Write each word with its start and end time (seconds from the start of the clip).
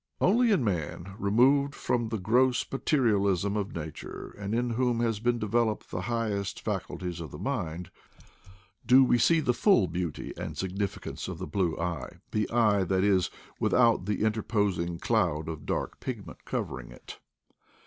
Only 0.19 0.49
in 0.49 0.63
man, 0.63 1.13
removed 1.19 1.75
from 1.75 2.09
the 2.09 2.17
gross 2.17 2.65
materialism 2.71 3.55
of 3.55 3.75
nature, 3.75 4.33
and 4.35 4.55
in 4.55 4.71
whom 4.71 4.99
has 5.01 5.19
been 5.19 5.37
developed 5.37 5.91
the 5.91 6.01
high 6.01 6.29
est 6.31 6.59
faculties 6.63 7.19
of 7.19 7.29
the 7.29 7.37
mind, 7.37 7.91
do 8.83 9.03
we 9.03 9.19
see 9.19 9.41
the 9.41 9.53
full 9.53 9.85
beauty 9.87 10.33
and 10.35 10.57
significance 10.57 11.27
of 11.27 11.37
the 11.37 11.45
blue 11.45 11.77
eye— 11.77 12.13
the 12.31 12.49
eye, 12.49 12.83
that 12.83 13.03
is, 13.03 13.27
CONCERNING 13.27 13.53
EYES 13.59 13.59
197 13.59 13.59
without 13.99 14.05
the 14.07 14.25
interposing 14.25 14.97
cloud 14.97 15.47
of 15.47 15.67
dark 15.67 15.99
pigment 15.99 16.45
covering 16.45 16.91
it. 16.91 17.19